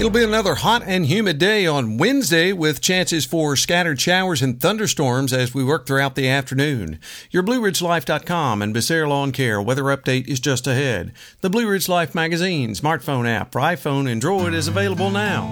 [0.00, 4.58] It'll be another hot and humid day on Wednesday with chances for scattered showers and
[4.58, 6.98] thunderstorms as we work throughout the afternoon.
[7.30, 11.12] Your BlueRidgeLife.com and Becerra Lawn Care weather update is just ahead.
[11.42, 15.42] The Blue Ridge Life magazine smartphone app for iPhone and Android is available now.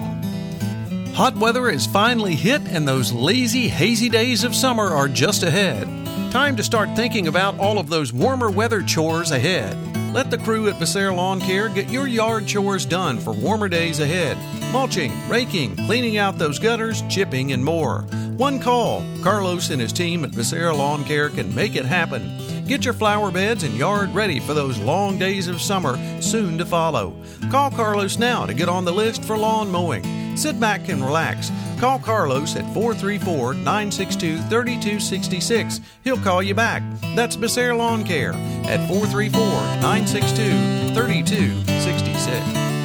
[1.13, 5.83] Hot weather is finally hit and those lazy, hazy days of summer are just ahead.
[6.31, 9.77] Time to start thinking about all of those warmer weather chores ahead.
[10.11, 13.99] Let the crew at Becerra Lawn Care get your yard chores done for warmer days
[13.99, 14.37] ahead.
[14.73, 18.01] Mulching, raking, cleaning out those gutters, chipping, and more.
[18.35, 19.03] One call.
[19.21, 22.65] Carlos and his team at Becerra Lawn Care can make it happen.
[22.65, 26.65] Get your flower beds and yard ready for those long days of summer soon to
[26.65, 27.15] follow.
[27.51, 30.28] Call Carlos now to get on the list for lawn mowing.
[30.39, 31.51] Sit back and relax.
[31.81, 35.81] Call Carlos at 434 962 3266.
[36.05, 36.81] He'll call you back.
[37.13, 38.31] That's Becerra Lawn Care
[38.63, 39.41] at 434
[39.81, 42.78] 962 3266.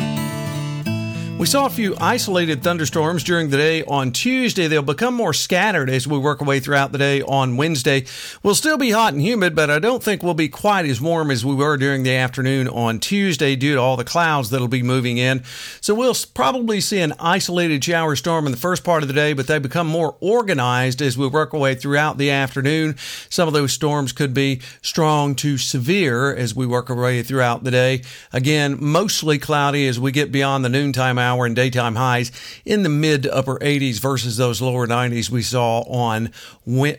[1.37, 4.66] We saw a few isolated thunderstorms during the day on Tuesday.
[4.66, 8.06] They'll become more scattered as we work our way throughout the day on Wednesday.
[8.42, 11.33] We'll still be hot and humid, but I don't think we'll be quite as warm
[11.33, 14.83] as we were during the afternoon on Tuesday due to all the clouds that'll be
[14.83, 15.42] moving in.
[15.83, 19.33] So we'll probably see an isolated shower storm in the first part of the day,
[19.33, 22.95] but they become more organized as we work our way throughout the afternoon.
[23.28, 27.64] Some of those storms could be strong to severe as we work our way throughout
[27.64, 28.03] the day.
[28.33, 32.30] Again, mostly cloudy as we get beyond the noontime hour and daytime highs
[32.64, 36.30] in the mid to upper 80s versus those lower 90s we saw on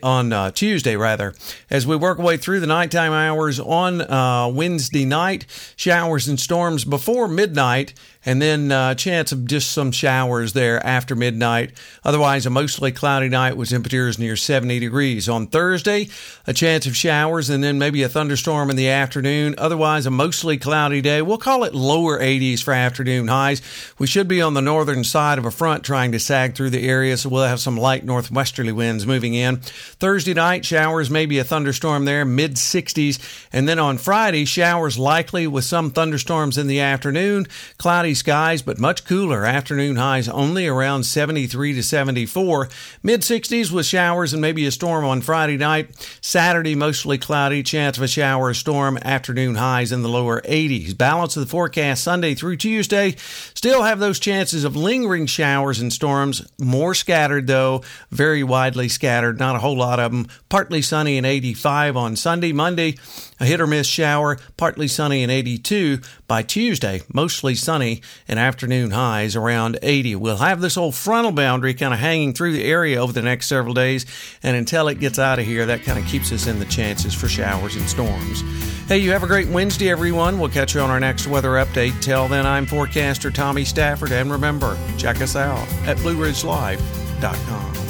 [0.02, 1.34] on uh, Tuesday rather.
[1.70, 6.38] As we work our way through the nighttime hours on uh, Wednesday night, showers and
[6.38, 7.94] storms before midnight
[8.26, 11.70] and then a uh, chance of just some showers there after midnight.
[12.04, 15.28] Otherwise, a mostly cloudy night with temperatures near 70 degrees.
[15.28, 16.08] On Thursday,
[16.44, 19.54] a chance of showers and then maybe a thunderstorm in the afternoon.
[19.58, 21.22] Otherwise, a mostly cloudy day.
[21.22, 23.62] We'll call it lower 80s for afternoon highs.
[23.96, 26.88] We should be on the northern side of a front trying to sag through the
[26.88, 29.58] area, so we'll have some light northwesterly winds moving in.
[29.58, 33.46] Thursday night, showers, maybe a thunderstorm there, mid 60s.
[33.52, 37.46] And then on Friday, showers likely with some thunderstorms in the afternoon.
[37.78, 39.44] Cloudy skies, but much cooler.
[39.44, 42.68] Afternoon highs only around 73 to 74.
[43.04, 45.90] Mid 60s with showers and maybe a storm on Friday night.
[46.20, 47.62] Saturday, mostly cloudy.
[47.62, 48.98] Chance of a shower or storm.
[48.98, 50.96] Afternoon highs in the lower 80s.
[50.98, 53.14] Balance of the forecast Sunday through Tuesday.
[53.54, 56.46] Still have those chances of lingering showers and storms.
[56.58, 57.82] More scattered, though.
[58.10, 59.38] Very widely scattered.
[59.38, 60.26] Not a whole lot of them.
[60.48, 62.52] Partly sunny and 85 on Sunday.
[62.52, 62.96] Monday,
[63.38, 64.38] a hit or miss shower.
[64.56, 66.00] Partly sunny and 82.
[66.26, 70.16] By Tuesday, mostly sunny and afternoon highs around 80.
[70.16, 73.46] We'll have this old frontal boundary kind of hanging through the area over the next
[73.46, 74.06] several days,
[74.42, 77.14] and until it gets out of here, that kind of keeps us in the chances
[77.14, 78.42] for showers and storms.
[78.88, 80.38] Hey, you have a great Wednesday, everyone.
[80.38, 82.00] We'll catch you on our next weather update.
[82.02, 87.85] Till then, I'm forecaster Tommy Stafford, and remember, check us out at BlueRidgeLife.com.